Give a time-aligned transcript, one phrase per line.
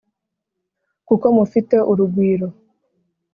[1.07, 2.47] kuko mufite urugwiro